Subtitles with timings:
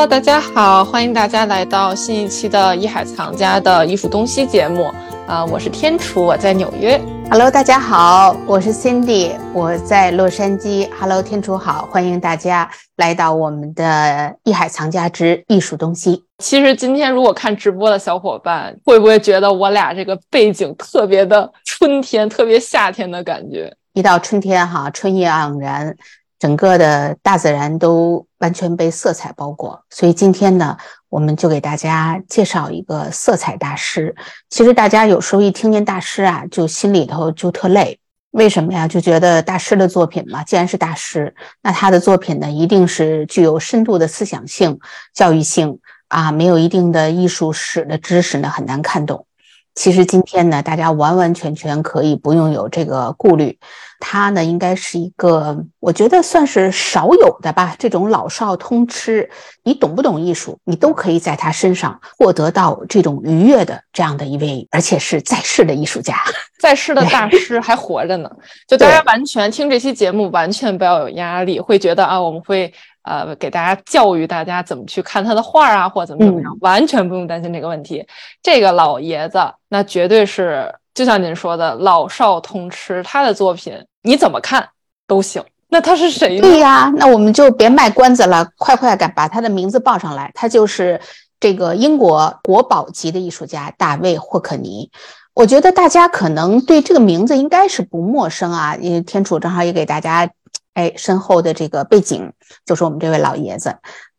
[0.00, 4.90] Hello，大家好，欢迎大家来到新一期的艺海藏家的艺术东西节目。
[5.26, 6.98] 啊，我是天楚，我在纽约。
[7.30, 10.88] Hello，大家好，我是 Cindy，我在洛杉矶。
[10.98, 12.66] Hello，天楚好，欢迎大家
[12.96, 16.24] 来到我们的艺海藏家之艺术东西。
[16.38, 23.70] 其实今天如果看直播的小伙伴，会不会觉得我俩这个背景特别的春天，特别夏天的感觉？
[23.92, 25.94] 一到春天哈，春意盎然。
[26.40, 30.74] 整个的大自然都完全被色彩包裹，所以今天呢，
[31.10, 34.16] 我们就给大家介绍一个色彩大师。
[34.48, 38.00] 其实大家有时候一听见大师啊，就心里头就特累。
[38.30, 38.88] 为什么呀？
[38.88, 44.78] 就觉得大师的作品嘛，既然是大师，那他的作品呢，一定是具有深度的思想性、
[45.12, 49.26] 教育性啊，没有一定的艺术史的知识呢，很难看懂。
[49.74, 53.58] 其实今天呢，大家完完全全可以不用有这个顾虑。
[54.00, 57.76] 他呢，应该是一个，我觉得算是少有的吧。
[57.78, 59.30] 这种老少通吃，
[59.62, 66.16] 你懂不懂艺术，你都可以在他身上获得到这种愉悦的这样的一位，而且是在世的艺术家，
[66.58, 68.30] 在世的大师还活着呢。
[68.66, 72.72] 就大家完全听这期节目，完全不要有压力，会觉得啊，我们会。
[73.02, 78.06] 呃，给大家教育大家怎么去看他的画啊，或怎么怎么样，完全不用担心这个问题。
[78.42, 79.38] 这个老爷子
[79.70, 83.02] 那绝对是，就像您说的，老少通吃。
[83.02, 84.68] 他的作品你怎么看
[85.06, 85.42] 都行。
[85.68, 86.42] 那他是谁呢？
[86.42, 90.30] 对呀，那我们就别卖关子了，快快赶把他的名字报上来。
[90.34, 91.00] 他就是
[91.38, 94.90] 这个英国国宝级的艺术家大卫霍克尼。
[95.34, 100.30] 我觉得大家可能对这个名字应该是不陌生啊，因为天楚正好也给大家。
[100.74, 102.32] 哎，身后的这个背景
[102.64, 103.76] 就是我们这位老爷子。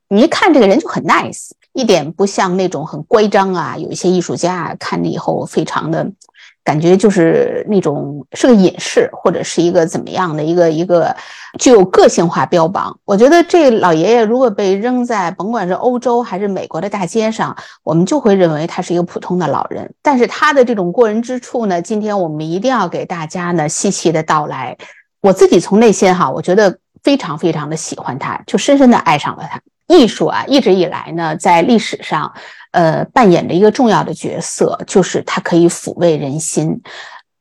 [0.09, 3.77] 你一看这个人就很 nice，一点不像那种很乖张啊。
[3.77, 6.05] 有一些艺术家啊看了以后，非常的
[6.63, 11.15] 感觉就是那种是个隐士，或者是一个怎么样的一个一个
[11.59, 12.97] 具有个性化标榜。
[13.03, 19.91] 我觉得这老爷爷如果被扔在甭管是欧洲还是美国的大街上，我们就会认为他是一个普通的老人。
[20.01, 24.77] 但是他的这种过人之处呢，今天我们一定要给大家呢细细的道来。
[25.21, 29.59] 我自己从内心哈，我觉得非常非常的喜欢他，就深深的爱上了他。
[29.87, 32.31] 艺术啊，一直以来呢，在历史上，
[32.71, 36.81] 呃，扮演着一个重要的角色，就是它可以抚慰人心。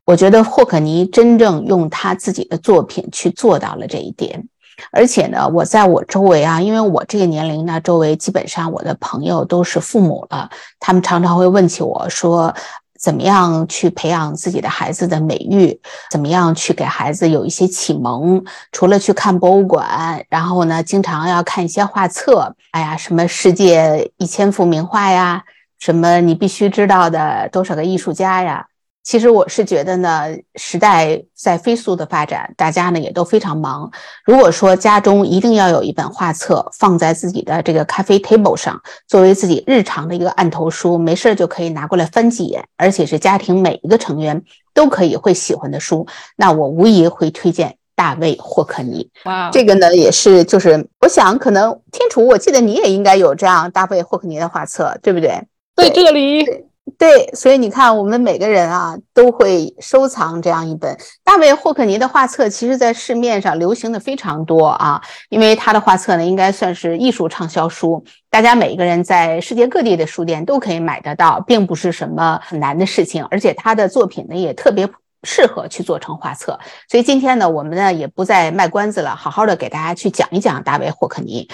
[0.04, 4.48] 我觉得霍克尼真正用他自己的作品去做到了这一点。
[4.92, 12.54] 而且呢，我在我周围啊，因为我这个年龄呢，周围基本上我的朋友都是父母了，他们常常会问起我说。
[13.00, 15.80] 怎么样去培养自己的孩子的美育？
[16.10, 18.44] 怎么样去给孩子有一些启蒙？
[18.72, 22.54] 除了去看博物馆，然后呢，经常要看一些画册。
[22.72, 25.42] 哎呀，什么世界一千幅名画呀，
[25.78, 28.66] 什么你必须知道的多少个艺术家呀。
[29.02, 33.90] 其实我是觉得呢，时代在飞速的发展，大家呢也都非常忙。
[34.24, 44.40] 如果说家中一定要有一本画册放在自己的这个咖啡 table 上，作为自己日常的一个案头书，没事就可以拿过来翻几眼，而且是家庭每一个成员
[44.74, 46.06] 都可以会喜欢的书，
[46.36, 49.08] 那我无疑会推荐大卫霍克尼。
[49.24, 55.42] 哇，这个呢也是，就是我想可能天楚，我记得你也应该有这样大卫霍克尼的画册，对不对？
[55.74, 56.69] 在这里。
[56.98, 65.00] 对，所以你看，我们每个人啊都会收藏这样一本大卫霍克尼的画册，其实在市面上流行的非常多啊。
[65.28, 73.24] 因为他的画册呢，应该算是艺术畅销书，大家每一个人在世界各地的书店都可以买得到，并不是什么很难的事情。
[73.30, 74.88] 而且他的作品呢，也特别
[75.22, 76.58] 适合去做成画册。
[76.88, 81.48] 所以今天呢，我们呢也不再卖关子了，好好的给大家去讲一讲大卫霍克尼。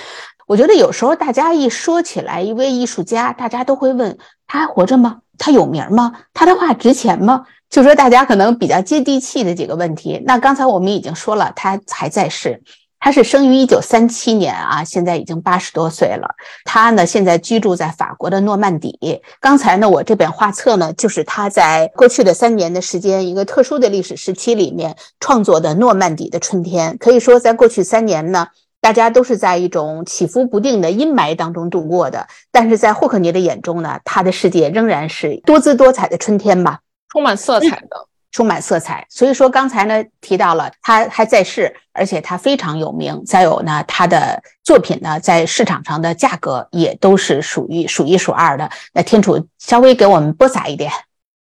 [0.47, 5.19] 我觉得有时候大家一说起来一位艺术家，大家都会问他还活着吗？
[5.39, 6.13] 他有名吗？
[6.33, 7.45] 他的画值钱吗？
[7.69, 10.23] 就说大家可能比较接地气的几个问题。
[10.25, 12.63] 那刚才我们已经说了，他还在世，
[13.01, 16.29] 他是生于一九三七年啊，现在已经八十多岁了。
[16.65, 19.21] 他呢现在居住在法国的诺曼底。
[19.41, 26.95] 刚才呢我这本画册呢，就是他在过去的三年的时间，一个特殊的历史时期里面创作的《诺曼底的春天》。
[26.99, 28.47] 可以说，在过去三年呢。
[28.87, 36.79] 大家都是在一种起伏不定的阴霾当中度过的，但是在霍克尼的眼中呢，他的世界仍然是多姿多彩的春天吧，
[37.09, 39.05] 充满色彩的，充满色彩。
[39.11, 43.21] 所以说刚才呢提到了他还在世，而且他非常有名。
[43.27, 48.71] 再有呢，他的作品呢在市场上的价格也都是属于数一数二的。
[48.95, 50.93] 那天楚稍微给我们播撒一点。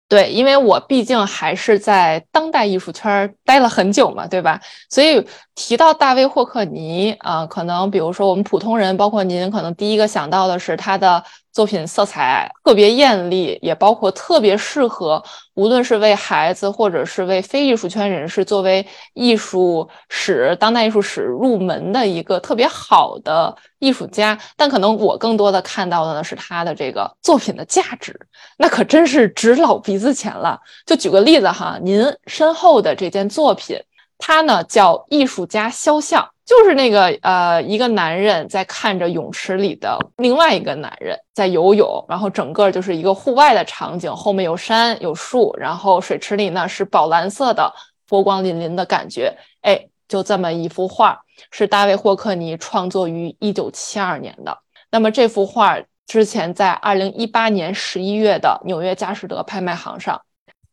[0.07, 4.61] 对，因为我毕竟还是在当代艺术圈待了很久嘛，对吧？
[4.91, 11.23] 所以提到大卫霍克尼啊，可能比如说我们普通人，包括您，可能第一个想到的是他的
[11.53, 15.23] 作品色彩特别艳丽，也包括特别适合，
[15.55, 24.37] 无论是为孩子或者是为非艺术圈人士，作为艺术史、当代艺术史入门的一个特别好的艺术家。
[24.57, 28.19] 但可能我更多的看到的呢是他的这个作品的价值，
[28.59, 30.61] 那可真是值老鼻子钱了。
[30.85, 33.81] 就举个例子哈，您身后的这件作品，
[34.27, 36.23] 它呢叫《艺术家肖像》。
[36.47, 47.73] 就是那个呃，一个男人在看着泳池里的另外一个男人在游泳，然后整个就是一个户外的场景，后面有山有树，然后水池里呢是宝蓝色的
[48.07, 51.19] 波光粼粼的感觉，哎，就这么一幅画，
[51.51, 54.59] 是大卫霍克尼创作于一九七二年的。
[54.91, 60.21] 那么这幅画之前在二零一八年十一月的纽约佳士得拍卖行上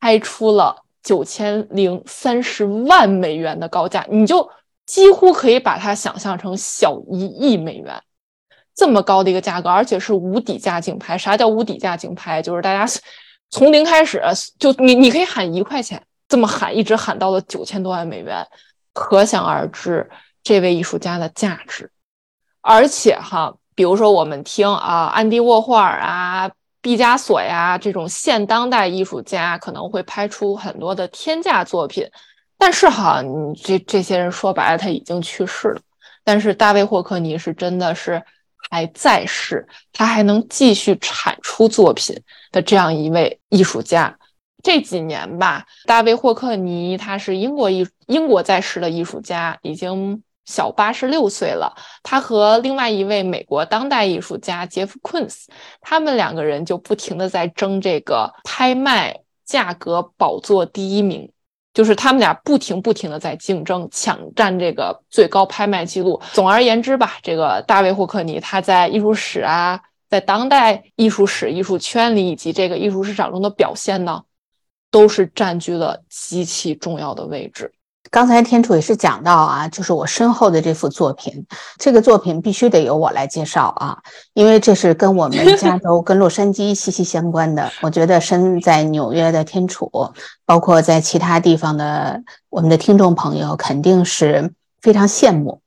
[0.01, 4.49] 拍出了九千零三十万美元的高价，你就。
[4.83, 8.01] 几乎可以把它想象成小一亿美元，
[8.75, 11.17] 这么高的一个价格，而且是无底价竞拍。
[11.17, 12.41] 啥叫无底价竞拍？
[12.41, 12.91] 就是大家
[13.49, 14.21] 从零开始，
[14.59, 18.45] 就你你可以喊一块钱，这么喊，一直喊到了九千多万美元，
[18.91, 20.09] 可想而知
[20.43, 21.89] 这位艺术家的价值。
[22.59, 26.51] 而且哈，比如说我们听啊，安迪沃霍尔啊、
[26.81, 32.09] 毕加索呀这种现当代艺术家，可能会拍出很多的天价作品。
[32.57, 35.81] 但是哈，你这这些人说白了他已经去世了，
[36.23, 38.21] 但是大卫霍克尼是真的是
[38.69, 42.15] 还在世，他还能继续产出作品
[42.51, 44.15] 的这样一位艺术家。
[44.63, 51.73] 这几年吧，大卫霍克尼他是英国艺英国在世的艺术家，已经小八十六岁了。
[52.03, 55.49] 他和另外一位美国当代艺术家杰夫昆斯，
[55.81, 61.31] 他们两个人就不停的在争这个拍卖价格宝座第一名。
[61.73, 66.21] 就是他们俩不停不停的在竞争，抢占这个最高拍卖记录。
[66.33, 69.79] 总而言之吧，这个大卫霍克尼他在艺术史啊，
[70.09, 74.21] 在当代艺术史、艺术圈里以及这个艺术市场中的表现呢，
[74.91, 77.71] 都是占据了极其重要的位置。
[78.11, 81.45] 刚才天楚也是讲到啊，就是我身后的这幅作品，
[81.79, 83.97] 这个作品必须得由我来介绍啊，
[84.33, 87.71] 因为这是跟我们加州、跟洛杉矶息息相关的。
[87.81, 89.89] 我觉得身在纽约的天楚，
[90.45, 95.61] 包括在其他地方的我们的听众朋友，肯定是非常羡慕。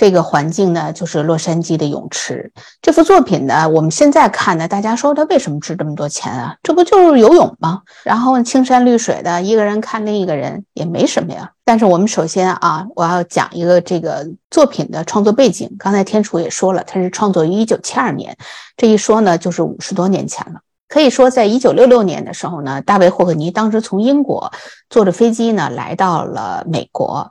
[0.00, 2.50] 这个环境呢，就是洛杉矶的泳池。
[2.80, 6.56] 这幅作品呢，我们现在看呢，大家说它为什么值这么多钱啊？
[6.62, 7.82] 这不就是游泳吗？
[8.02, 11.50] 然后青山绿水的，一个人看另一个人也没什么呀。
[11.66, 15.70] 但是我们首先啊，我要讲一个这个作品的创作背景。
[15.78, 18.34] 刚才天楚也说了，它是创作于一九七二年，
[18.78, 20.60] 这一说呢，就是五十多年前了。
[20.88, 24.50] 可以说，在一九六六年的时候呢，大卫霍克尼当时从英国
[24.88, 27.30] 坐着飞机呢来到了美国。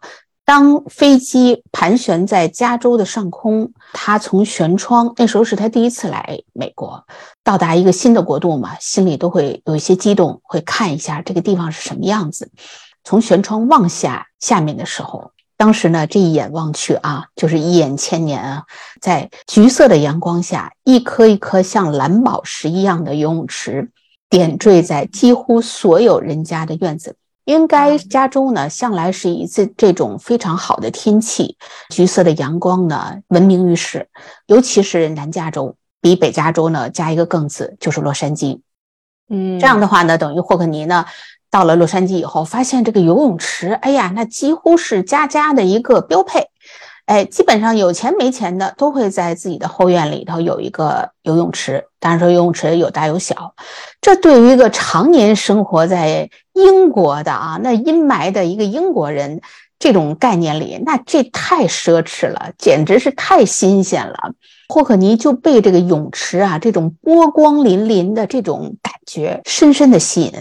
[0.49, 7.05] 当飞机盘旋在加州的上空，他从舷窗，那时候是他第一次来美国，
[7.43, 12.49] 到达一个新的国度嘛，心里都会有一些激动，会看一下这个地方是什么样子。
[13.03, 18.63] 从舷窗望下下面的时候，当时呢，这一眼望去啊，就是一眼千年啊，
[18.99, 23.91] 在橘色的阳光下，一颗一颗像蓝宝石一样的游泳池
[24.31, 27.17] 点缀在几乎所有人家的院子。
[27.49, 31.57] 应该加州呢，向来是以这这种非常好的天气，
[31.89, 34.07] 橘色的阳光呢闻名于世。
[34.45, 38.59] 尤其是南加州，比北加州呢加一个更字，就是洛杉矶。
[39.29, 41.05] 嗯，这样的话呢，等于霍克尼呢
[41.49, 46.49] 到了洛杉矶以后，发现这个游泳池，哎呀，那几乎是家家的一个标配。
[47.09, 51.83] 哎，基本上有钱没钱的都会在自己的后院里头有一个游泳池。
[51.99, 53.55] 当然说游泳池有大有小，
[53.99, 59.41] 这对于一个常年生活在英国的啊，那阴霾的一个英国人，
[59.79, 64.33] 这种概念里，那这太奢侈了，简直是太新鲜了。
[64.67, 70.31] 霍克尼就被这个泳池啊，这种波光粼粼的这种感觉深深的吸引。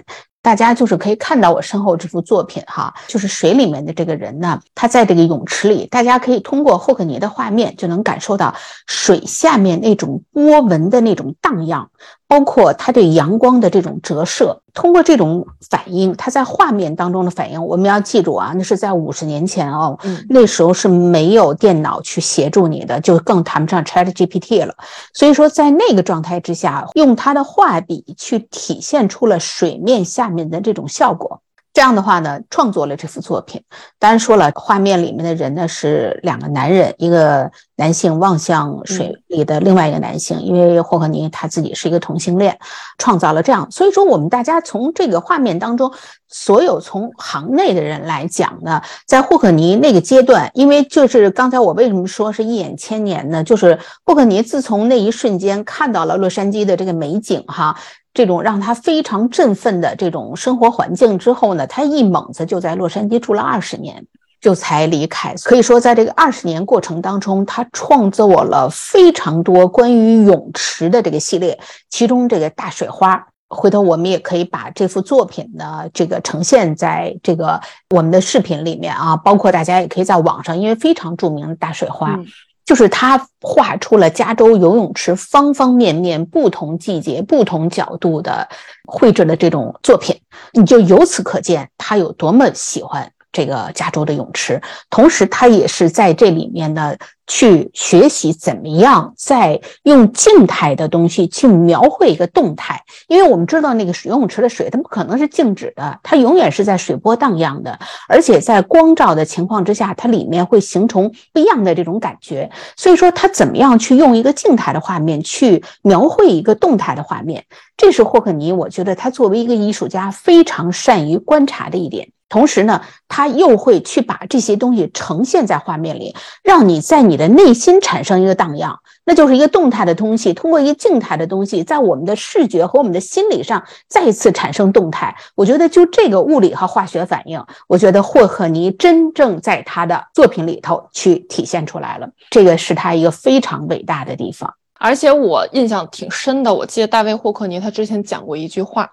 [0.48, 8.54] 大家就是可以看到我身后这幅作品哈，就是水里面的这个人呢，他在这个泳池里，大家可以通过霍克尼的画面就能感受到
[8.86, 11.90] 水下面那种波纹的那种荡漾。
[12.28, 24.74] 包括它对阳光的这种折射，通过这种反应，它在画面当中的反应，我们要记住啊，那是在五十年前哦，那时候是没有电脑去协助你的，就更谈不上 Chat GPT 了。
[25.14, 31.40] 所以说，在那个状态之下，用他的画笔去体现出了水面下面的这种效果。
[31.72, 33.62] 这样的话呢，创作了这幅作品。
[33.98, 42.58] 当然说了，画面里面的人呢是两个男人，一个男性望向水里的另外一个男性，因为霍克尼他自己是一个同性恋，
[42.98, 43.70] 创造了这样。
[43.70, 45.92] 所以说，我们大家从这个画面当中，
[46.26, 53.44] 所有从行内的人来讲呢，在霍克尼那个阶段，因为就是刚才我为什么说是一眼千年呢？
[53.44, 57.76] 就是霍克尼自从那一瞬间看到了洛杉矶的这个美景，哈。
[58.14, 64.04] 这种让他非常振奋的这种生活环境之后呢，他一猛子就在洛杉矶住了二十年，
[64.40, 65.34] 就才离开。
[65.44, 71.58] 可以说，在这个二十年过程当中，他创作了非常多关于泳池的这个系列，
[71.90, 82.18] 其中这个大水花，回头我们也可以把这幅作品呢，这个呈现在这个我们的视频里面啊，包括大家也可以在网上，因为非常著名的大水花。
[82.64, 88.46] 就是他画出了加州游泳池方方面面、不同季节、不同角度的
[88.84, 90.20] 绘制的这种作品，
[90.52, 93.10] 你就由此可见他有多么喜欢。
[93.32, 102.82] 这个加州的泳池，同时他也是在这里面呢，去学习怎么样在用静态的东西去描绘一个动态。
[103.06, 112.50] 因为我们知道那个游泳池的水，它不可能是静止的，它永远是在水波荡漾的，而且在光照的情况之下，它里面会形成不一样的这种感觉。
[112.76, 117.44] 所以说，他怎么样去用一个静态的画面去描绘一个动态的画面，
[117.76, 122.08] 这是霍克尼，我觉得他作为一个艺术家非常善于观察的一点。
[122.28, 135.16] 同时呢，他又会去把这些东西呈现在画面里，让你在你的内心产生一个荡漾，那就是一个动态的东西，通过一个静态的东西，在我们的视觉和我们的心理上再次产生动态。
[135.34, 144.52] 我觉得就这个物理和化学反应，我觉得霍克尼真正在他的作品里头去体现出来了，这个是他一个非常伟大的地方。
[144.78, 148.90] 而且我印象挺深的，我记得大卫霍克尼他之前讲过一句话。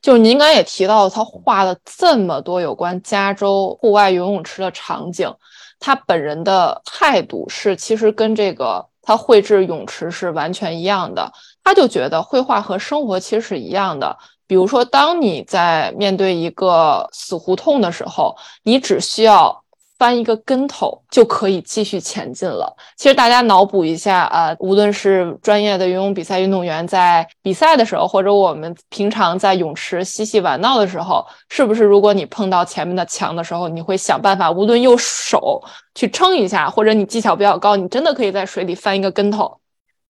[0.00, 5.32] 就是您刚才也提到，他画了这么多有关加州户外游泳池的场景，
[5.78, 11.32] 他本人的态度是，其实跟这个他绘制泳池是完全一样的。
[11.62, 14.16] 他就觉得绘画和生活其实是一样的。
[14.46, 19.64] 比如说，当你在面对一个死胡同的时候，你只需要。
[19.98, 22.72] 翻一个跟头就可以继续前进了。
[22.96, 35.60] 其实大家脑补一下啊，无论是专业的游泳比赛运动员在比赛的时候，或者我们平常在泳池嬉戏玩闹的时候，是不是如果你碰到前面的墙的时候，你会想办法，无论用手
[35.96, 39.58] 去撑一下，或者你技巧比较高，你真的可以在水里翻一个跟头，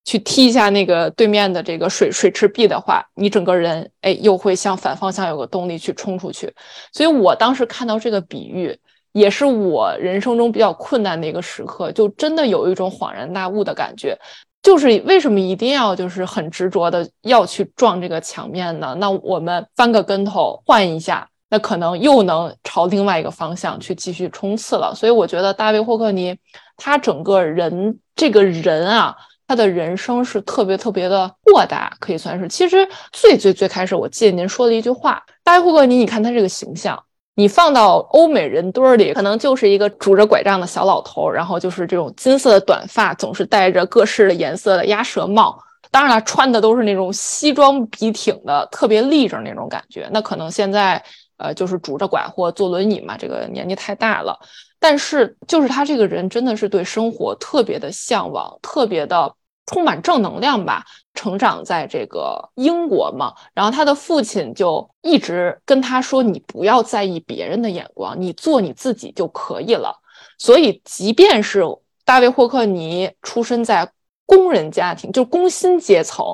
[0.05, 6.55] 去踢一下那个对面的这个水水池壁的话，你整个人哎又会向反方向有个动力去冲出去。
[6.93, 8.79] 所以我当时看到这个比喻。
[9.19, 14.17] 也是我人生中比较困难的一个时刻，就真的有一种恍然大悟的感觉。
[14.61, 18.95] 就是为什么一定要就是很执着的要去撞这个墙面呢？
[18.99, 24.93] 那我们翻个跟头换一下，那可能又能朝另外一个方向去继续冲刺了。
[24.95, 26.37] 所以我觉得大卫霍克尼
[26.77, 32.49] 他整个人这个人啊，他的人生是特别特别的豁达，可以算是。
[32.49, 37.01] 其实最最最开始，我记得您说了一句话，大卫霍克尼，你看他这个形象。
[37.39, 45.57] 你放到欧美人堆儿里，可能就是一个拄着拐杖的小老头，然后就是这种金色的短发，总是戴着各式的颜色的鸭舌帽。
[45.89, 50.09] 当然了，穿的都是那种西装笔挺的，特别立正那种感觉。
[50.11, 51.01] 那可能现在，
[51.37, 54.37] 呃，就是拄着拐或坐轮椅嘛，这个年纪太大了。
[54.81, 59.33] 但是，就是他这个人真的是对生活特别的向往，特别的。
[59.69, 69.95] 充满正能量吧，成长在这个英国嘛，然后他的父亲就一直跟他说：“你不要在意别人的眼光，你做你自己就可以了。”
[70.39, 71.63] 所以，即便是
[72.05, 73.93] 大卫霍克尼出生在
[74.25, 76.25] 工人家庭，就工薪阶层，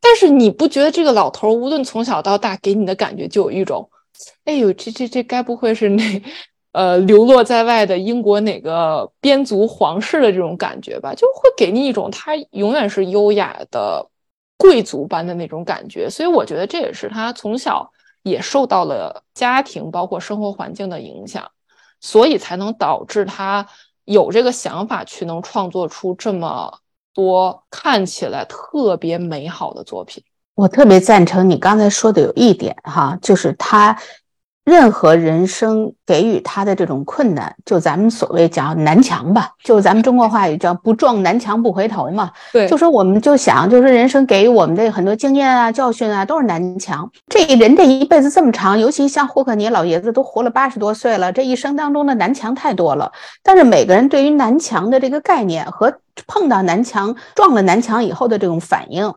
[0.00, 3.88] 但是你不觉得这个老头无论从小到大给你的感觉就有一种，
[4.44, 6.22] 哎呦，这这这该不会是那？
[6.76, 14.06] 呃，流落在外的英国哪个边族皇室的这种感觉吧，就会给你一种他永远是优雅的
[14.58, 16.10] 贵族般的那种感觉。
[16.10, 17.90] 所以我觉得这也是他从小
[18.24, 21.50] 也受到了家庭包括生活环境的影响，
[22.02, 23.66] 所以才能导致他
[24.04, 26.70] 有这个想法去能创作出这么
[27.14, 30.22] 多看起来特别美好的作品。
[30.54, 33.98] 我特别赞成你刚才说的有一点哈，就是他。
[34.66, 42.32] 任何人生给予他的这种困难，就咱们所谓叫南墙吧，就咱们中国话语叫不撞南墙不回头嘛。
[42.52, 47.08] 对，就说我们就想，就是人生给予我们的很多经验啊、教训啊，都是南墙。
[47.28, 53.12] 这人这一辈子这么长，尤其像霍克尼老爷子都活了八十多岁了，这一生当中的南墙太多了。
[53.44, 55.96] 但是每个人对于南墙的这个概念和
[56.26, 59.14] 碰到南墙、撞了南墙以后的这种反应。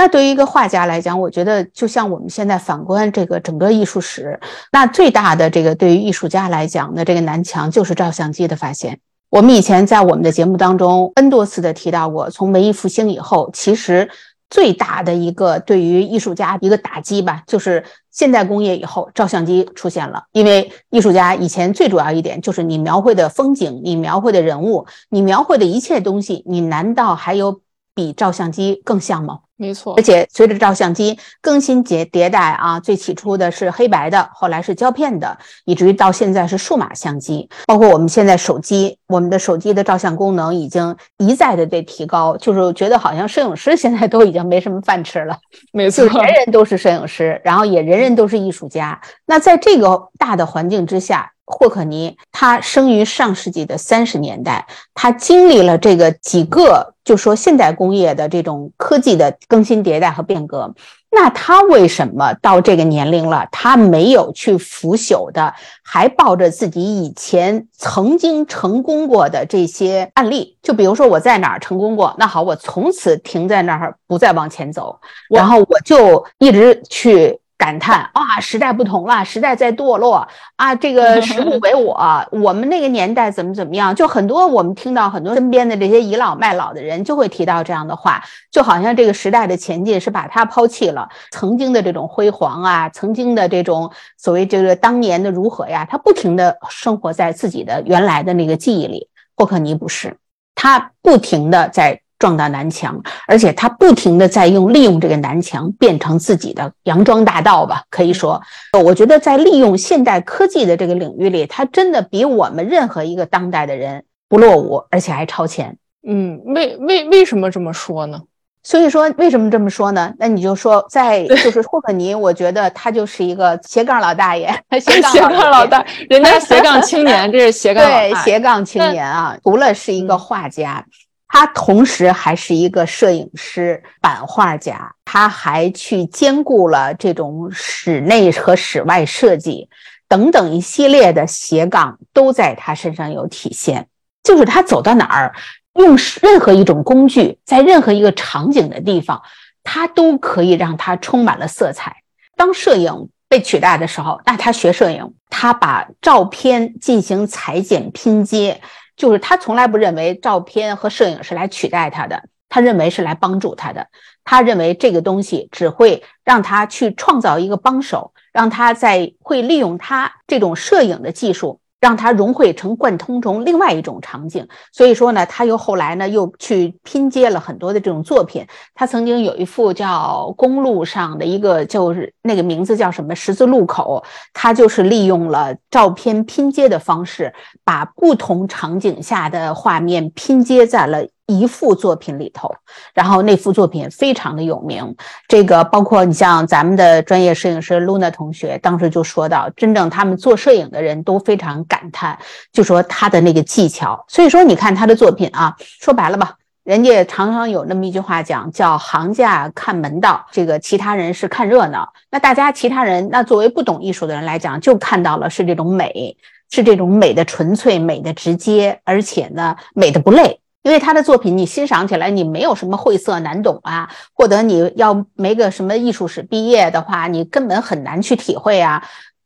[0.00, 4.40] 那对于一个画家来讲，我觉得就像我们现在反观这个整个艺术史，
[4.72, 8.98] 那最大的这个对于艺术家来讲的这个南墙就是照相机的发现。
[9.28, 14.08] 我们以前在我们的节目当中 N 多次的提到过，从文艺复兴以后，其实
[14.48, 20.22] 最大的一个对于艺术家一个打击吧，就是现代工业以后照相机出现了。
[20.32, 27.60] 因为艺术家以前最主要一点就是你描绘的风景，你描绘的人物，你描绘的一切东西，你难道还有
[27.94, 29.40] 比照相机更像吗？
[29.60, 35.36] 没错，而且随着照相机更新迭迭代啊，最起初的是黑白的，后来是胶片的，
[35.66, 37.46] 以至于到现在是数码相机。
[37.66, 45.36] 包括我们现在手机，我们的手机的照相功能已经一再的被提高，就是觉得好像摄影师现在都已经没什么饭吃了。
[45.74, 48.98] 没错，人人都是摄影师，然后也人人都是艺术家。
[49.26, 51.30] 那在这个大的环境之下。
[51.50, 60.72] 霍克尼他生于上世纪的三十年代，他经历了这个几个，就说现代工业的这种科技的更新迭代和变革。
[61.12, 65.52] 那他为什么到这个年龄了，他没有去腐朽的，
[65.82, 70.56] 还抱着自己以前曾经成功过的这些案例？
[70.62, 77.40] 就比如说我在哪儿成功过，那好，我从此停在那儿，不再往前走，然后我就一直去。
[77.60, 80.26] 感叹啊，时代不同了，时代在堕落
[80.56, 80.74] 啊！
[80.74, 83.94] 这个 时不为我，我们那个年代怎么怎么样？
[83.94, 95.86] 就很多我们听到很多身边的这些倚老卖老的人就会提到这样的话，就好像这个时代的前进是把他抛弃了，曾经的这种辉煌啊，曾经的这种所谓这个当年的如何呀？
[95.90, 99.10] 他不停的生活在自己的原来的那个记忆里。
[99.36, 100.16] 霍克尼不是，
[100.54, 102.00] 他不停的在。
[102.20, 107.82] 撞到南墙，而且他不停的在用利用这个南墙变成自己的洋装大道吧。
[107.90, 108.40] 可以说，
[108.84, 115.76] 我觉得在利用现代科技的这个领域里，他真的比我们任何一个当代的人不落伍，而且还超前。
[116.06, 118.20] 嗯，为为为什么这么说呢？
[118.62, 120.12] 所以说，为什么这么说呢？
[120.18, 129.34] 那你就说，在 就是霍克尼，我觉得他就是一个斜杠老大爷， 斜杠老大，人家斜杠青年，这是斜杠 对斜杠青年啊。
[129.42, 130.84] 除了是一个画家。
[131.32, 139.68] 他同时还是一个摄影师、版画家，他还去兼顾了这种室内和室外设计
[140.08, 143.86] 等等一系列的斜杠，都在他身上有体现。
[144.24, 145.34] 就是他走到哪儿，
[145.74, 149.22] 用任何一种工具，在任何一个场景的地方，
[149.62, 151.98] 他都可以让它充满了色彩。
[152.36, 158.60] 当摄影被取代的时候，那他学摄影，他把照片进行裁剪拼接。
[159.00, 163.88] 就是他从来不认为照片和摄影是来取代他的，他认为是来帮助他的。
[164.24, 171.60] 他认为这个东西只会让他去创造一个帮手，让他在会利用他这种摄影的技术。
[171.80, 178.46] 让它融汇成贯通中另外一种场景，所以说呢，他又后来呢又去拼接了很多的这种作品。
[178.74, 187.32] 他曾经有一幅叫《公路上的一个》，就是那个名字叫什么十字路口，他就是利用了照片拼接的方式，
[187.64, 191.06] 把不同场景下的画面拼接在了。
[191.30, 192.52] 一幅作品里头，
[192.92, 194.96] 然后那幅作品非常的有名。
[195.28, 202.18] 这个包括你像咱们的专业摄影师 Luna 同学，当时就说到，真正他们做摄影的人都非常感叹，
[202.52, 204.04] 就说他的那个技巧。
[204.08, 211.92] 所以说，你看他的作品啊，说白了吧，人家常常有那么一句话讲，叫行家看门道，这个其他人是看热闹。
[212.10, 216.16] 那大家其他人，那作为不懂艺术的人来讲，就看到了是这种美，
[216.50, 220.40] 是这种美的纯粹、美的直接，而且呢，美的不累。
[220.62, 228.82] 因为他的作品，你欣赏起来你没有什么晦涩难懂啊，或者你要没个什么艺术史毕业的话，你根本很难去体会啊。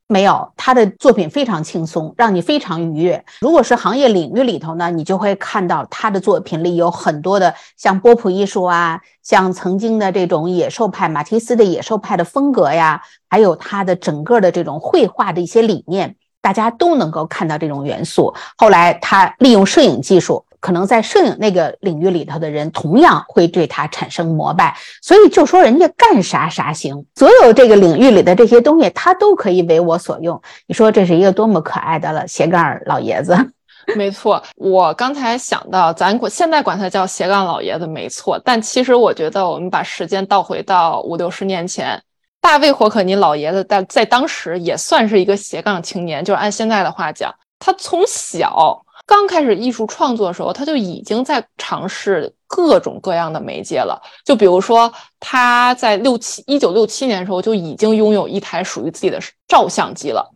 [0.06, 3.24] 没有，他的作品非常轻松，让你非常愉悦。
[3.40, 18.32] 如果是行业领域里头呢，你就会看到他的作品里有很多的像波普艺术啊，像曾经的这种野兽派、马蒂斯的野兽派的风格呀，还有他的整个的这种绘画的一些理念，大家都能够看到这种元素。
[18.56, 20.44] 后来他利用摄影技术。
[20.64, 30.40] 可能在摄影那个领域里头的人，同样会对他产生膜拜，所以就说人家干啥啥行，所有这个领域里的这些东西，他都可以为我所用。
[30.66, 33.36] 你说这是一个多么可爱的了斜杠老爷子？
[33.94, 38.40] 没错，我刚才想到，咱现在管他叫斜杠老爷子，没错。
[38.42, 42.00] 但其实我觉得，我们把时间倒回到五六十年前，
[42.40, 48.80] 大卫霍克尼老爷子在在当时也算是一个斜杠青年，就是按现在的话讲，他从小。
[49.06, 54.00] 刚开始艺术创作的时候，他就已经在尝试各种各样的媒介了。
[54.24, 60.30] 就比如说，他在六七一九六七年的时候就已经拥有一台属于自己的照相机了。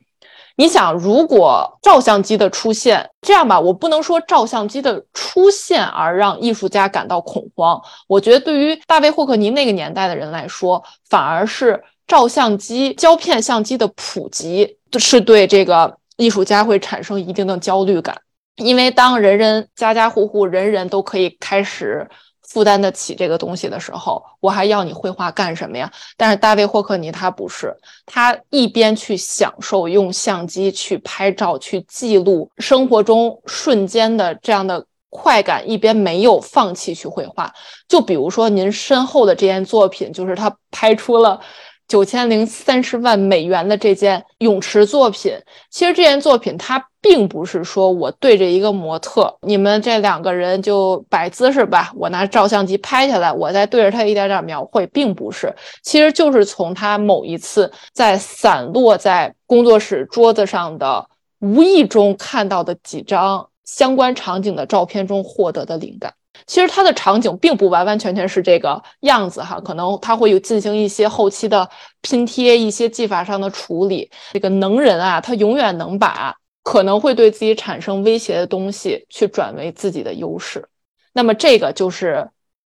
[0.57, 7.81] 你想，如果照相机的出现，这样吧，我不能说照相机的出现而让艺术家感到恐慌。
[8.09, 18.21] 我觉得，对于大卫霍克尼那个年代的人来说，反而是照相机、胶片相机的普及是对这个艺术家会产生一定的焦虑感。
[18.59, 22.09] 因为当人人家家户户人人都可以开始
[22.43, 25.91] 负担得起这个东西的时候，我还要你绘画干什么呀？
[26.17, 37.53] 但是大卫霍克尼他不是，他一边去享受用相机去拍照、去记录生活中瞬间的这样的快感，一边没有放弃去绘画。
[37.87, 41.41] 就比如说您身后的这件作品，就是他拍出了。
[41.89, 45.33] 九千零三十万美元的这件泳池作品，
[45.71, 61.09] 其实这件作品它并不是说我对着一个模特，你们这两个人就摆姿势吧，我拿照相机拍下来，我再对着他一点点描绘，并不是，其实就是从他某一次在散落在工作室桌子上的
[61.41, 66.13] 无意中看到的几张相关场景的照片中获得的灵感。
[66.47, 71.69] 其实它的场景并不完完全全是这个样子哈，可能它会有进行一些后期的
[72.01, 74.11] 拼贴，一些技法上的处理。
[74.33, 80.67] 这个能人啊，他永远能把可能会对自己产生威胁的东西去转为自己的优势。
[81.13, 82.29] 那么这个就是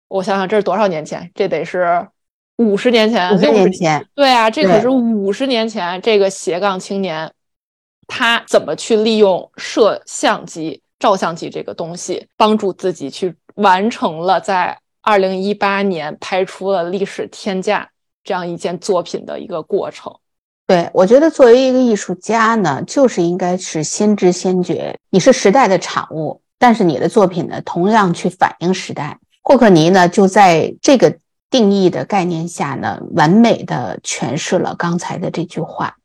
[0.08, 1.30] 我想想，这是多少年前？
[1.36, 2.08] 这得是
[2.58, 4.08] 五十年前，六十年前。
[4.16, 7.32] 对啊，这可是五十年前这个斜杠青年，
[8.08, 13.36] 他怎么去利用摄像机、照相机这个东西，帮助自己去。
[13.58, 17.88] 完成了在二零一八年拍出了历史天价
[18.24, 20.12] 这样一件作品的一个过程。
[20.66, 24.98] 对我觉得，作为一个艺术家呢，就是应该是先知先觉。
[25.10, 29.18] 你是时代的产物，但是你的作品呢，同样去反映时代。
[29.44, 31.18] 霍克尼呢，就在这个
[31.50, 35.96] 定义的概念下呢，完美的诠释了刚才的这句话。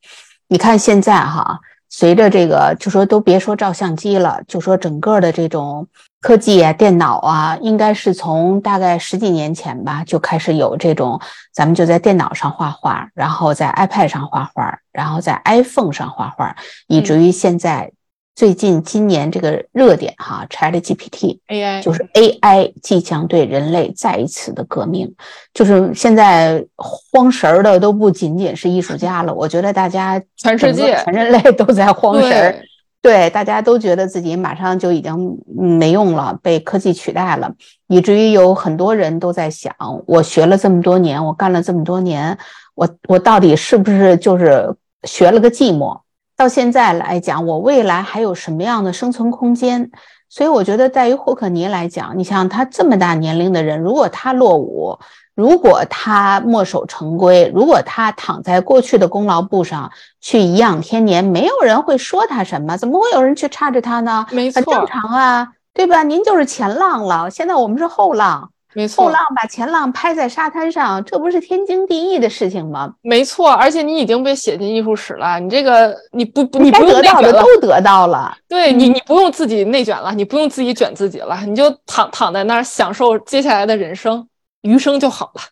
[0.46, 1.58] 你看现在哈，
[1.94, 5.86] 随着这个，就说都别说照相机了，就说整个的这种。
[6.22, 11.20] 科技啊，电脑啊，应该是从大概十几年前吧就开始有这种，
[11.52, 16.54] 咱们就在电脑上画画，然后在 iPad 上画画，然后在 iPhone 上画画，
[16.86, 17.90] 以至于现在
[18.34, 25.14] 最近今年这个热点哈，ChatGPT AI 就是 AI 即将对人类再一次的革命，
[25.52, 32.62] 就是现在慌神儿的都不仅仅是艺术家了，我觉得大家全世界全人类都在慌神儿。
[33.02, 37.52] 对，大家都觉得自己马上就已经没用了，被科技取代了，
[37.88, 39.74] 以至于有很多人都在想：
[40.06, 42.38] 我学了这么多年，我干了这么多年，
[42.76, 45.98] 我我到底是不是就是学了个寂寞？
[46.42, 49.92] 到现在来讲，我未来还有什么样的生存空间？
[50.28, 54.98] 所以我觉得，在于霍克尼来讲，你像他这么大年龄的人，如果他落伍。
[55.34, 64.26] 如果他墨守成规，如果他躺在过去的功劳簿上去颐养天年，没有人会说他什么，怎么会有人去插着他呢？
[64.30, 66.02] 没错，很正常啊，对吧？
[66.02, 72.94] 您就是前浪了，现在我们是后浪，没错，后浪把前浪拍在沙滩上，这不是天经地义的事情吗？
[73.02, 84.26] 没错，而且你已经被写进艺术史了，你这个你不不，你不得到的都得到了，对你你不用自己内卷了，你不用自己卷自己了，你就躺躺在那儿享受接下来的人生。
[84.62, 85.42] 余生就好了，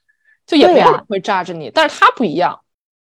[0.47, 1.69] 就也没有人会炸着你。
[1.75, 2.57] 但是他不一样，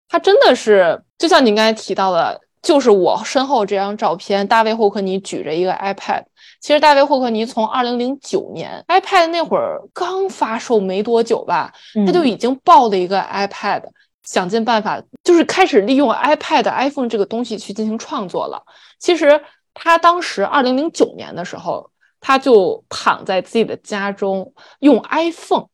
[0.09, 6.23] 他真的是就像你刚才提到的，就是我身后这张照片，大卫霍克尼举着一个 iPad。
[6.67, 11.73] 其实大卫霍克尼从二零零九年 iPad 那会儿刚发售没多久吧，
[12.05, 13.83] 他就已经抱了一个 iPad，
[14.25, 18.61] 想尽办法就是开始利用 iPad、iPhone 这个东西去进行创作了。
[18.99, 19.41] 其实
[19.75, 21.89] 他当时二零零九年的时候，
[22.21, 25.67] 他就躺在自己的家中用 iPhone。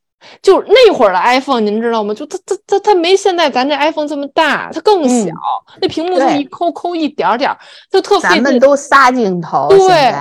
[0.42, 2.12] 就那会儿的 iPhone，您知道吗？
[2.12, 5.32] 就它它它它没现在咱这 iPhone 这么大，它更小，
[5.80, 7.50] 那屏幕就一抠抠一点点，
[7.90, 8.44] 就特费劲。
[8.44, 10.14] 咱们都仨镜头，对，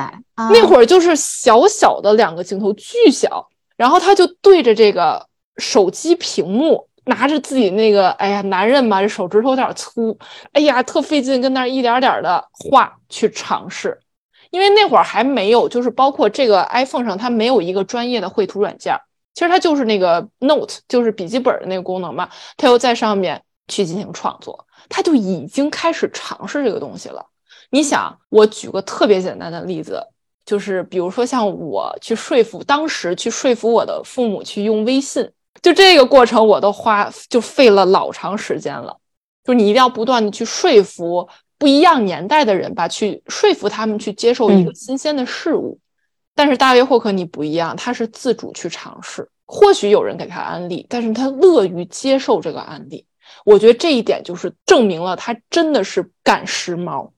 [0.49, 5.27] 那会儿就是小小的两个镜头，巨小，然后他就对着这个
[5.57, 10.17] 手机屏幕，拿着自己那个，哎呀，男人嘛，这手指头有点粗，
[10.53, 13.99] 哎呀，特费劲，跟那一点点的画去尝试，
[14.49, 18.95] 因为那会儿还没有，就是包括这个 iPhone 上，它没有一个专业的绘图软件。
[19.33, 22.29] 其实它就是那个 Note，就是笔记本的那个功能嘛。
[22.57, 27.25] 它又在上面去进行创作，他就已经开始尝试这个东西了。
[27.69, 30.05] 你想，我举个特别简单的例子，
[30.45, 35.29] 就是比如说像我去说服当时去说服我的父母去用微信，
[35.61, 38.97] 就这个过程我都花就费了老长时间了。
[39.43, 41.27] 就你一定要不断的去说服
[41.57, 45.79] 不一样年代的人吧，去说服他们去接受一个新鲜的事物。
[46.33, 49.27] 但是大卫霍克你不一样，他是自主去尝试。
[49.45, 53.05] 或许有人给他安利，但是他乐于接受这个案例。
[53.43, 57.09] 我觉得这一点就是证明了他真的是赶时髦，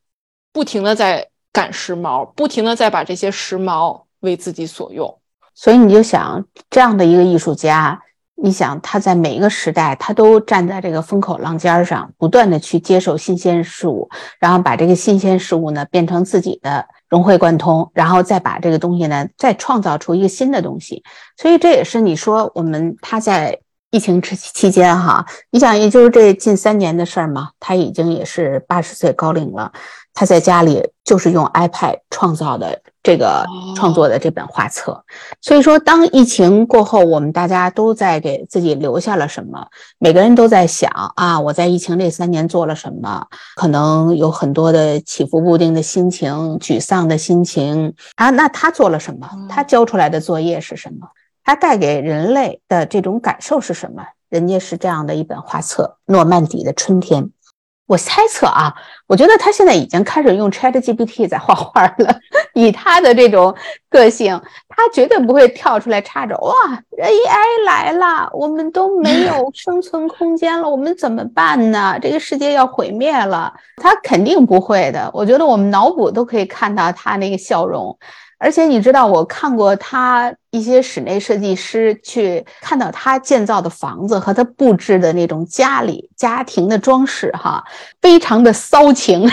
[0.51, 5.19] 不停的在赶时髦，不停的在把这些时髦为自己所用。
[5.53, 8.01] 所以你就想，这样的一个艺术家，
[8.35, 16.85] 你想他在每一个时代，他都站在这个风口浪尖上，不断的去接受新鲜事物，然后把这个新鲜事物呢变成自己的。
[17.09, 21.03] 融会贯通，然后再把这个东西呢，再创造出一个新的东西。
[21.37, 23.59] 所以这也是你说我们他在
[23.93, 29.71] 疫情期期间哈，你想也就是这近三年的事儿嘛，他已经也是八十岁高龄了，
[30.15, 32.81] 他在家里就是用 iPad 创造的。
[33.03, 35.03] 这个创作的这本画册，
[35.41, 39.67] 所以说，当疫情过后，我们大家都在给自己留下了什么？
[39.99, 43.27] 每个人都在想啊，我在疫情这三年做了什么？
[43.57, 48.29] 可能有很多的起伏不定的心情、沮丧的心情啊。
[48.29, 49.29] 那他做了什么？
[49.49, 51.05] 他交出来的作业是什么？
[51.43, 54.05] 它带给人类的这种感受是什么？
[54.29, 57.23] 人家是这样的一本画册，《诺曼底的春天》。
[57.85, 58.73] 我猜测啊，
[59.07, 62.15] 我觉得他现在已经开始用 Chat GPT 在画画了。
[62.53, 63.53] 以他的这种
[63.89, 66.53] 个性，他绝对不会跳出来插着哇
[66.97, 71.99] ，AI 来了，我们都没有生存空间了，我们怎么办呢？
[72.01, 75.11] 这个世界要毁灭了，他肯定不会的。
[75.13, 77.95] 我觉得我们脑补都可以看到他那个笑容。
[78.43, 87.63] 而且你知道，我看过他一些室内设计师去看到他建造的房子和他布置的那种家里家庭的装饰，哈，
[88.01, 89.25] 非常的骚情，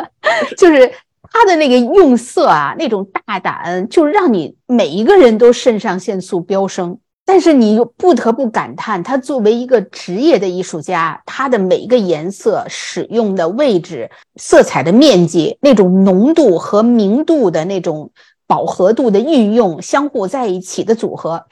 [0.56, 0.90] 就是
[1.30, 6.98] 他的那个用色啊，那种大胆，就让你每一个人都肾上腺素飙升。
[7.26, 18.10] 但是你又不得不感叹，他作为一个职业的艺术家，他的每一个颜色使用的位置、色彩的面积、那种浓度和明度的那种。
[18.46, 21.46] 饱和度的运用，相互在一起的组合，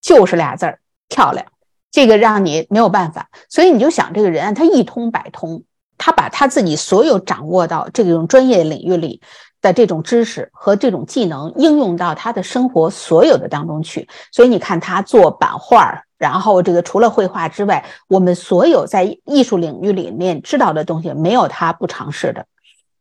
[0.00, 1.46] 就是俩字儿漂亮。
[1.90, 5.62] 这个让你没有办法，所以你就想这个人，他一通百通，
[5.96, 9.20] 他把他自己所有掌握到这种专业领域里
[9.62, 14.08] 的这种知识和这种技能，应用到他的生活所有的当中去。
[14.32, 22.44] 所以你看他做版画，然后这个除了绘画之外，我们所有在艺术领域里面知道的东西，没有他不尝试的。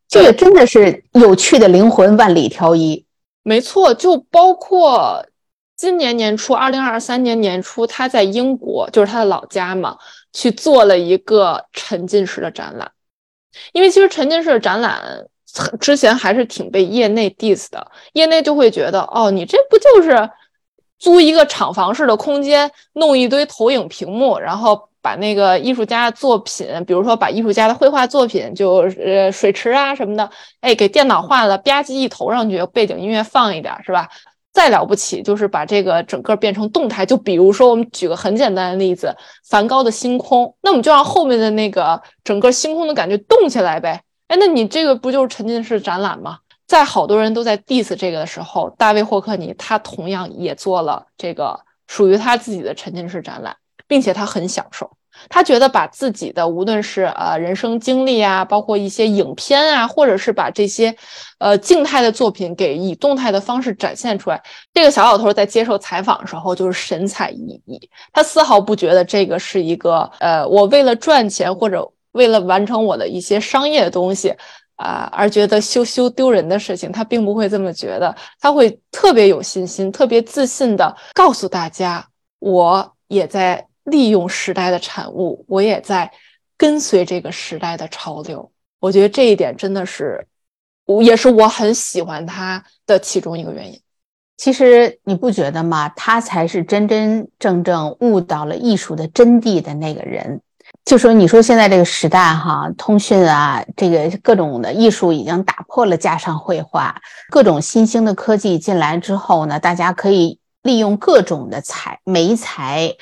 [0.08, 3.04] 这个真的是有趣的灵魂，万里挑一。
[3.44, 5.26] 没错，就包括
[5.76, 9.98] 今年年初，二零二三年年初，他在英国，就是他的老家嘛，
[10.32, 12.90] 去做了一个沉浸式的展览。
[13.74, 15.02] 因为其实沉浸式的展览
[15.80, 20.30] 之前还是挺被业内 diss 的，业内就会觉得，哦，你这不就是
[20.98, 24.90] 租一个厂房式的空间，弄一堆投影屏幕，然后。
[25.04, 30.28] 把那个艺术家作品，比如说把艺术家的绘画作品，就呃水池啊什么的，
[30.62, 34.10] 哎，给电脑画了，吧唧一投上去，背景音乐放一点，是吧？
[34.54, 39.14] 再了不起就是把这个整个变成动态，就比如说我们举个很简单的例子，
[39.50, 44.02] 梵高的星空，那我们就让后面的那个整个星空的感觉动起来呗。
[44.28, 46.38] 哎，那你这个不就是沉浸式展览吗？
[46.66, 53.56] 在好多人都在 diss 这个的时候，大卫霍克尼他同样也做了这个属于他自己的沉浸式展览。
[53.94, 54.90] 并且他很享受，
[55.30, 60.96] 他觉得把自己的无论是呃人生经历啊，包括一些影片啊，或者是把这些
[61.38, 64.42] 呃静态的作品给以动态的方式展现出来。
[64.74, 67.80] 这个小老头在接受采访的时候就是神采奕奕，
[68.12, 74.36] 他丝毫不觉得这个是一个呃我为了赚钱或者为了完成我的一些商业的东西
[74.76, 82.08] 啊而觉得羞羞丢人的事情，他并不会这么觉得，他会特别有信心、特别自信的告诉大家，
[82.40, 83.68] 我也在。
[83.84, 86.12] 利用时代的产物，我也在
[86.58, 88.52] 跟随这个时代的潮流。
[88.80, 90.26] 我觉得这一点真的是，
[91.02, 93.80] 也是我很喜欢他的其中一个原因。
[94.38, 95.88] 其实你不觉得吗？
[95.90, 100.42] 他才是真真正正悟到了艺术的真谛的那个人。
[100.86, 106.96] 就说你说现在这个时代哈，通讯啊，这个各种的艺术已经打破了架上绘画，
[107.30, 112.96] 各种新兴的科技进来之后呢，大家可以利用各种的材媒材。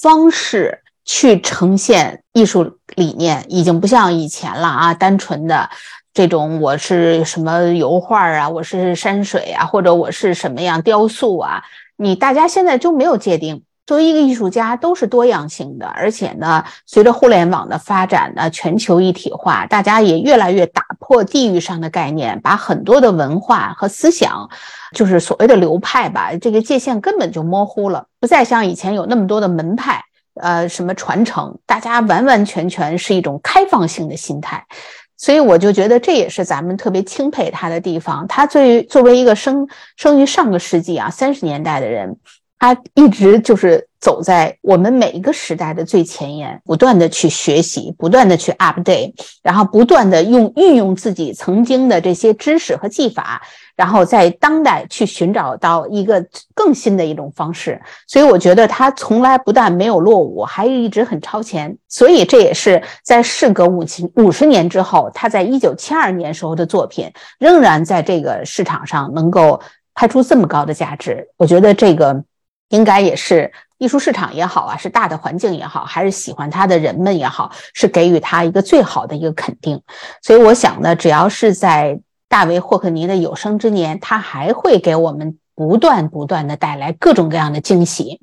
[0.00, 4.94] 方式去呈现艺术理念，已经不像以前了啊！
[4.94, 5.68] 单纯的
[6.12, 11.62] 这种，我是什么油画啊，我是山水啊，或者我是什么样雕塑啊？
[11.96, 13.62] 你大家现在就没有界定。
[13.86, 24.50] 作为一个艺术家，都是多样性的，而且呢，随着互联网的发展呢，全球一体化，大家也越来越打破地域上的概念，把很多的文化和思想，
[24.92, 30.02] 就是所谓的流派吧，这个界限根本就模糊了，不再像以前有那么多的门派，
[30.34, 34.66] 呃，什么传承，大家完完全全是一种开放性的心态，
[35.16, 38.26] 所以我就觉得这也是咱们特别钦佩他的地方。
[38.26, 42.16] 他作为作为一个生生于上个世纪啊三十年代的人。
[42.58, 53.42] 他一直就是走在我们每一个时代的最前沿，不断的去学习，不断的去 update，然后不断的用运用自己曾经的这些知识和技法，
[53.76, 57.80] 然后在当代去寻找到一个更新的一种方式。
[58.06, 61.76] 所以我觉得他从来不但没有落伍，还一直很超前。
[61.88, 69.60] 所以这也是在事隔五七五十年之后，他在一九七二年时候的作品仍然在这个市场上能够
[69.94, 71.28] 拍出这么高的价值。
[71.36, 72.22] 我觉得这个
[72.68, 73.52] 应该也是。
[73.78, 79.82] 艺术市场也好啊，是大的环境也好，还是喜欢他的人们也好，是给予他一个最好的一个肯定。
[80.22, 88.18] 所以我想呢，只要是在大卫霍克尼的有生之年，他还会给我们不断不断的带来各种各样的惊喜。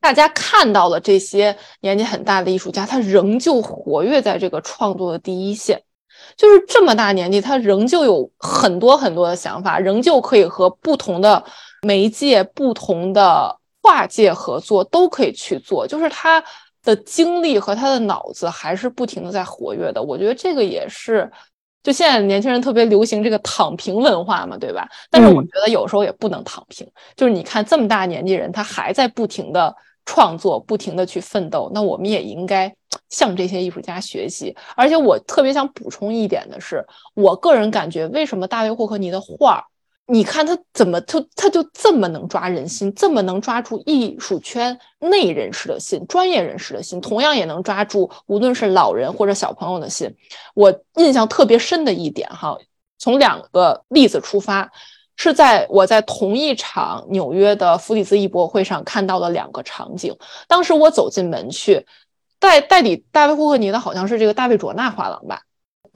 [0.00, 5.82] 大家看到了这些年纪很大的艺术家，他仍旧活跃在这个创作的第一线，
[6.36, 11.42] 就是这么大年纪，他仍旧有很多很多的想法，仍旧可以和不同的
[11.82, 13.57] 媒介、不同的。
[13.88, 16.44] 跨界合作都可以去做，就是他
[16.82, 20.02] 的精力和他的脑子还是不停的在活跃的。
[20.02, 21.30] 我觉得这个也是，
[21.82, 24.86] 就现在年轻人特别流行这个躺平文化嘛，对吧？
[25.10, 29.74] 但是我觉得有时候也不能躺平，就是你看这么大年纪人，他还在不停的
[30.04, 32.70] 创作，不停的去奋斗，那我们也应该
[33.08, 34.54] 向这些艺术家学习。
[34.76, 39.64] 而且我特别想补充一点的是，我个人感觉，为什么大卫霍克尼的画？
[40.10, 50.16] 你看他怎么，他他就这么能抓人心，这么能抓住艺术圈内人士的心、专业人士的心，同样也能抓住无论是老人或者小朋友的心。
[50.54, 52.56] 我印象特别深的一点哈，
[52.98, 54.70] 从两个例子出发，
[55.14, 60.16] 是在我在同一场纽约的弗里兹艺博会上看到了两个场景。
[60.46, 61.84] 当时我走进门去，
[62.38, 65.42] 代代理大卫霍克尼的好像是这个大卫卓纳画廊吧。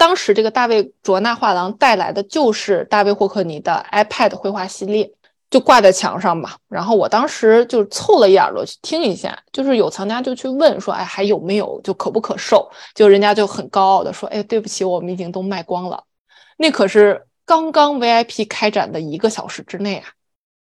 [0.03, 5.09] 当时这个大卫卓纳画廊带来的就是大卫霍克尼的 iPad 绘画系列，
[5.49, 6.57] 就挂在墙上嘛。
[6.69, 11.81] 然后我当时就凑了一耳朵去听一下，就是有藏家就去问说，哎，还有没有？
[11.85, 12.69] 就可不可售？
[12.97, 16.03] 就人家就很高傲的说，哎，对不起，我们已经都卖光了。
[16.57, 20.09] 那可是刚刚 VIP 开展的一个小时之内啊，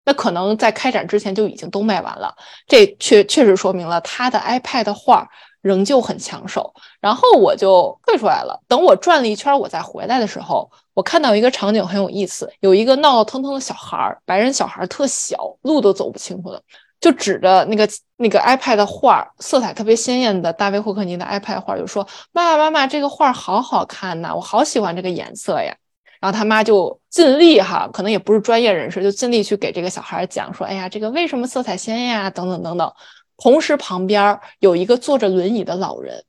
[0.06, 2.34] 那可能在开展之前就已经都卖完了。
[2.70, 5.28] 这确确实说明了他的 iPad 画。
[5.66, 8.60] 仍旧很抢手，然后我就退出来了。
[8.68, 16.60] 等我转了一圈，我再回来的时候，我看到一个场景很有意思，有一个闹闹腾腾的小孩儿，白人小孩儿特小，路都走不清楚的，
[17.00, 17.88] 就指着那个
[18.18, 25.76] 那个 iPad 画，色彩特别鲜艳的大卫霍克尼的 iPad 画，就说：“妈妈妈妈，这个画好好看呐，我好喜欢这个颜色呀。”
[26.20, 32.32] 然后他妈就尽力哈，可能也不是专业人士，就尽力去给这个小孩讲说：“哎呀，这个为什么色彩鲜艳呀？
[32.32, 32.92] 等等等等。”
[33.38, 36.24] 同时，旁边有一个坐着轮椅的老人，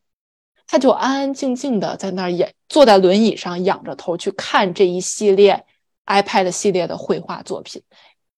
[0.67, 5.65] 他就安安静静的在那儿仰坐在轮椅上，仰着头去看这一系列
[6.07, 7.83] iPad 系列的绘画作品，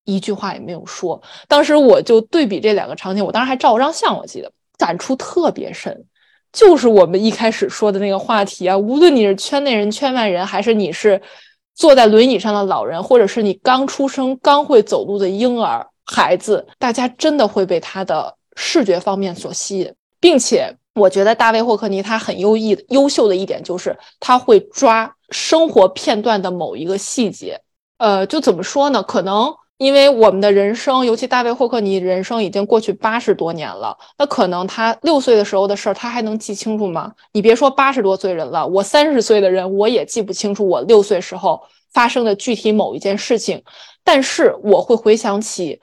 [0.04, 1.20] 一句话也没有说。
[1.46, 6.04] 当时我就对比这两个场景，我当时还照了张相，我记得感触特别深，
[6.52, 11.20] 就是我们一开始说的那个话题啊，无论你是圈内人、圈外人，还是你是
[11.74, 18.34] 坐在轮椅上的老人，或者是你刚出生、刚会走路的婴儿孩子，大家真的会被他的。
[18.60, 27.60] 视觉方面所吸引，并且我觉得大卫霍克尼他很优异、优秀的一点就是他会抓生活片段的某一个细节。
[27.98, 29.02] 呃，就怎么说呢？
[29.02, 37.12] 可能因为我们的人生，尤其大卫霍克尼人生已经过去八十多年了，那可能他六岁的时候的事儿，他还能记清楚吗？
[37.32, 41.60] 你别说八十多岁人了，我三十岁的人，我也记不清楚我六岁时候
[41.92, 43.62] 发生的具体某一件事情，
[44.04, 45.80] 但是我会回想起。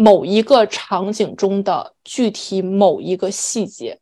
[0.00, 3.98] 某一个场景中的具体某一个细节，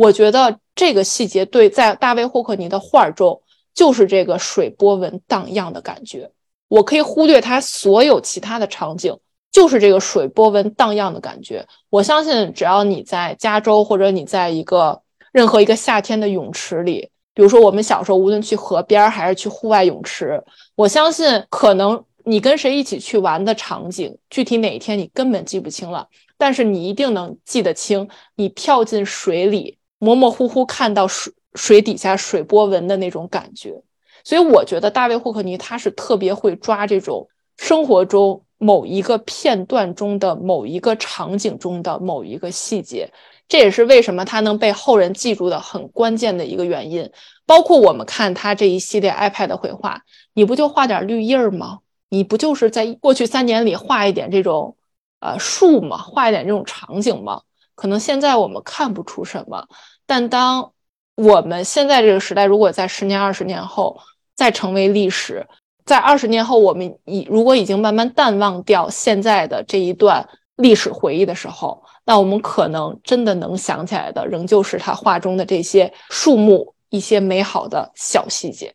[0.00, 3.42] 我觉得这个细节对在大卫霍克尼的画中
[3.74, 6.30] 就是这个水波纹荡漾的感觉。
[6.68, 9.14] 我可以忽略他所有其他的场景，
[9.52, 11.66] 就是这个水波纹荡漾的感觉。
[11.90, 20.42] 我相信，只要你在加州，或者你在一个任何一个夏天的泳池里，比如说我们小时候无论去河边还是去户外泳池，
[20.76, 22.02] 我相信可能。
[22.22, 33.80] 你跟谁一起去玩的场景，具体哪一天你根本记不清了，但是你一定能记得清，你跳进水里，模模糊糊看到水水底下水波纹的那种感觉。
[34.24, 43.10] 所以我觉得大卫霍克尼他是特别会抓这种生活中某一个片段中的某一个场景中的某一个细节，
[43.48, 47.10] 这也是为什么他能被后人记住的很关键的一个原因。
[47.46, 50.02] 包括我们看他这一系列 iPad 的绘画，
[50.34, 51.78] 你不就画点绿叶吗？
[52.10, 54.76] 你不就是在过去三年里画一点这种，
[55.20, 57.42] 呃，树吗，画一点这种场景吗？
[57.74, 59.66] 可能现在我们看不出什么，
[60.10, 60.72] 但当
[61.14, 63.96] 我们现在这个时代，如果在十年、二十年后
[64.34, 65.46] 再成为历史，
[65.84, 78.74] 在二十年后，我们已如果已经慢慢淡忘掉现在的这一段历史回忆的时候，那我们可能真的能想起来的，仍旧是他画中的这些树木，一些美好的小细节。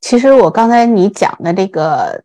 [0.00, 2.24] 其实我刚才你讲的这个。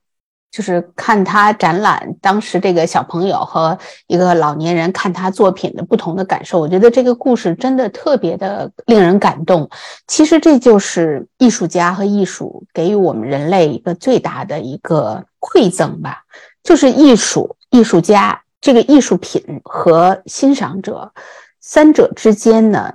[0.56, 3.78] 就是看他展览，当时这个小朋友和
[4.08, 9.70] 一个老年人看他作品的不同的感受，我觉得这个故事真的特别的令人感动。
[10.08, 16.24] 其实这就是艺术家和艺术给予我们人类一个最大的一个馈赠吧，
[16.64, 21.12] 就是艺术、艺术家这个艺术品和欣赏者
[21.60, 22.94] 三者之间呢，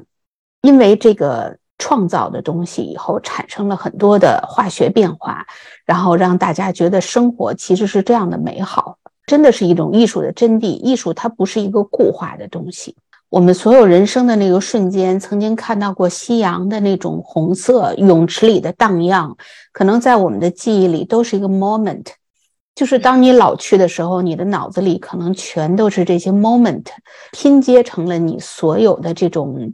[0.62, 1.59] 因为这个。
[1.80, 5.44] 创造的东西以后产生了很多的化学变化，
[5.84, 10.66] 然后让大家觉得生活其实是这样的美好，真的是一种艺术的真谛。
[10.66, 12.94] 艺术它不是一个固化的东西。
[13.30, 19.36] 我们所有人生的那个瞬间，曾经看到过夕阳的那种红色，泳池里的荡漾，
[19.72, 22.06] 可能在我们的记忆里都是一个 moment。
[22.74, 26.86] 就是当你老去的时候，你的脑子里可能全都是这些 moment
[27.32, 29.72] 拼接成了你所有的这种。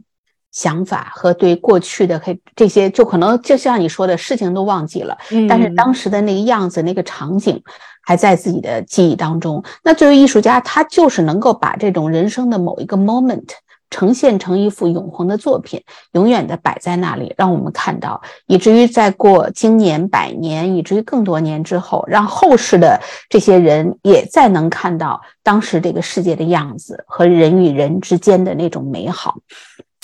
[0.51, 2.21] 想法和对过去的
[2.55, 5.17] 这些，就可能就像你说的事情都忘记了，
[5.47, 7.61] 但是当时的那个样子、那个场景
[8.01, 9.63] 还在自己的记忆当中。
[9.83, 13.45] 那作为艺术家，他就是能够把这种人生的某一个 moment
[13.89, 15.81] 呈现成一幅永恒的作品，
[16.11, 29.37] 永远的摆在那里，让我们看到，以至于在过今年、百年，以至于更多年之后，让后世的这些人也再能看到当时这个世界的样子和人与人之间的那种美好。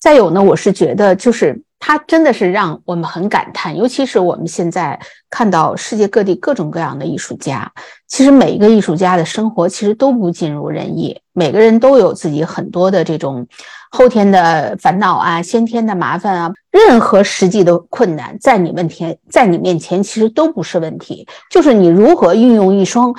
[0.04, 5.00] 再有呢，我是觉得，就是它真的是让我们很感叹，尤其是我们现在
[5.30, 7.72] 看到世界各地各种各样的艺术家，
[8.06, 13.48] 其实每一个艺术家的生活其实都不尽如人意，每个人都有自己很多的这种
[13.92, 23.16] 后天的烦恼啊，先天的麻烦啊，任何实际的困难在你面前，在你面前其实都不是问题，就是你如何运用一双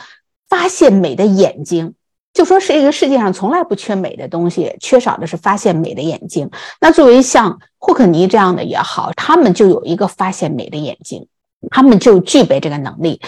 [0.51, 1.95] 发现美的眼睛。
[2.35, 6.51] 就说是一个世界上从来不缺美的东西，缺少的是发现美的眼睛。
[6.81, 11.27] 那作为像霍克尼这样的也好，他们就有一个发现美的眼睛，
[11.71, 13.21] 他们就具备这个能力。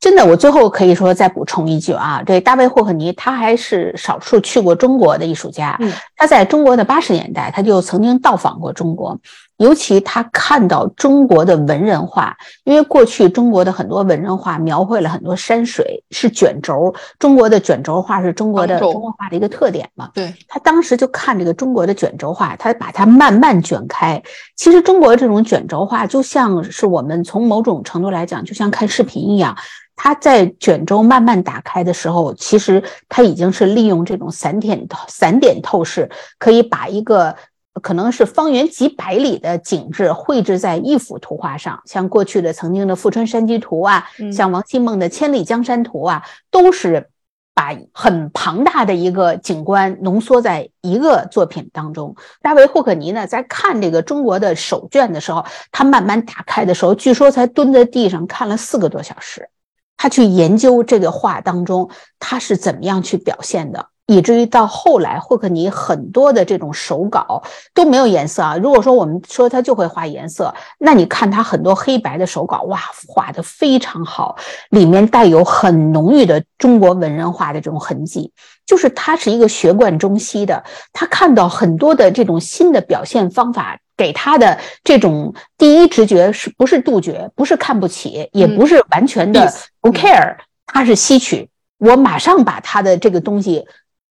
[0.00, 5.78] 真的，我最后可以说再补充一句啊，这大卫霍克尼他还是少数去过中国的艺术家。
[6.16, 9.18] 他在中国的八十年代，他就曾经到访过中国。
[9.58, 16.92] 尤其他看到中国的文人画，因为过去中国的很多文人画描绘了很多山水，是卷轴。
[17.20, 20.10] 中国的卷轴画是中国的中国画的一个特点嘛？
[20.12, 24.20] 对他当时就看这个中国的卷轴画，他把它慢慢卷开。
[24.56, 29.56] 其实中国这种卷轴画就像是我们从某种程度来讲，就像看视频一样，
[29.94, 37.36] 它在卷轴慢慢打开的时候，其实它已经是利用这种散点散点透视，可以把一个。
[37.82, 47.10] 可能是方圆几百里的景致绘制在一幅图画上，像过去的曾经的《富春山居图》啊，像王希孟的《千里江山图》啊，都是
[47.52, 52.14] 把很庞大的一个景观浓缩在一个作品当中。
[52.42, 59.48] 大卫霍克尼呢，在看这个中国的手卷的时候，他慢慢打开的时候，据说才蹲在地上看了四个多小时，
[59.96, 63.88] 他去研究这个画当中他是怎么样去表现的。
[64.06, 67.42] 以至于到后来，霍克尼很多的这种手稿
[67.72, 68.56] 都没有颜色啊。
[68.56, 72.78] 如果说我们说他就会画颜色，那你看他很多黑白的手稿，哇，
[73.08, 74.36] 画的非常好，
[74.68, 78.30] 里面带有很浓郁的中国文人画的这种痕迹。
[78.66, 89.50] 就是他是一个学贯中西的，他看到很多的这种新的表现方法，给他的这种第一直觉是不是杜绝，不是看不起，也不是完全的
[89.80, 90.36] 不 care，
[90.66, 91.48] 他是吸取。
[91.78, 93.66] 我马上把他的这个东西。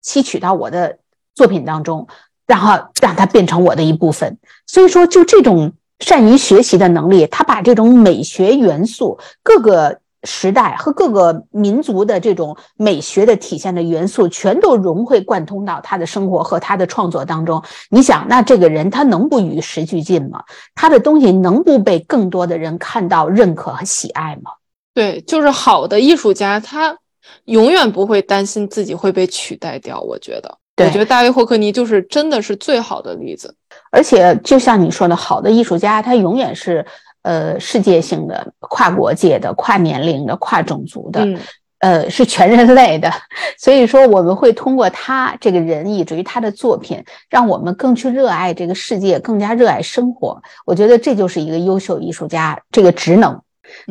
[0.05, 0.99] 吸取到我的
[1.33, 2.07] 作品当中，
[2.45, 4.37] 然后让它变成我的一部分。
[4.67, 17.63] 所以说，就这种善于学习的能力，他把这种美学元素、各个时代和各个民族的这种美学的体现的元素，全都融会贯通到他的生活和他的创作当中。
[17.89, 20.43] 你想，那这个人他能不与时俱进吗？
[20.75, 24.51] 他的东西能不被更多的人看到、认可和喜爱吗？
[24.93, 26.97] 对，就是好的艺术家，他。
[27.45, 29.99] 永远不会担心自己会被取代掉。
[29.99, 33.55] 我觉得，我觉得大卫霍克尼就是真的是最好的例子。
[33.91, 36.85] 而且，就像你说的，好的艺术家他永远是
[37.21, 41.25] 呃世界性的、跨国界的、跨年龄的、跨种族的，
[41.79, 43.11] 呃是全人类的。
[43.57, 50.41] 所以说，我们会通过他这个人，以至于他的作品，让我们更去热爱这个世界，更加热爱生活。
[50.65, 53.41] 我觉得这就是一个优秀艺术家这个职能。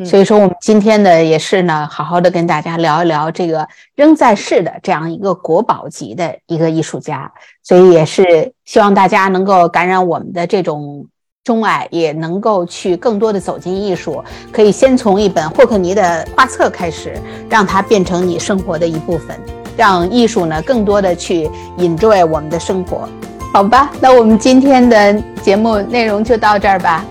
[0.05, 7.31] 所以说，我们今天呢，也是呢，好好的跟大家聊一聊这个仍在世的这样一个国宝级的一个艺术家。
[7.63, 11.07] 所以也是希望大家能够感染我们的这种
[11.43, 14.23] 钟爱，也能够去更多的走进艺术。
[14.51, 17.13] 可以先从一本霍克尼的画册开始，
[17.49, 19.39] 让它变成你生活的一部分。
[19.77, 23.09] 让艺术呢更多的去 enjoy 我们的生活，
[23.51, 23.91] 好吧？
[23.99, 27.03] 那我们今天的节目内容就到这儿吧。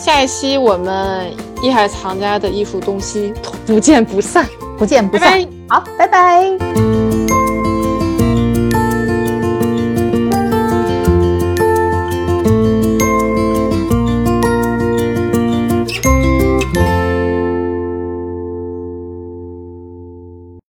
[0.00, 1.30] 下一期我们
[1.62, 3.34] 一海藏家的艺术东西
[3.66, 4.46] 不见不散，
[4.78, 5.46] 不见不散。
[5.68, 6.42] 好，拜拜。